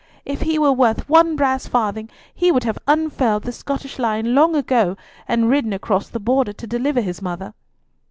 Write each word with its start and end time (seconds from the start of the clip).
"If 0.25 0.41
he 0.41 0.57
were 0.57 0.71
worth 0.71 1.07
one 1.07 1.35
brass 1.35 1.67
farthing 1.67 2.09
he 2.33 2.51
would 2.51 2.63
have 2.63 2.79
unfurled 2.87 3.43
the 3.43 3.51
Scottish 3.51 3.99
lion 3.99 4.33
long 4.33 4.55
ago, 4.55 4.97
and 5.27 5.47
ridden 5.47 5.73
across 5.73 6.09
the 6.09 6.19
Border 6.19 6.53
to 6.53 6.65
deliver 6.65 7.01
his 7.01 7.21
mother." 7.21 7.53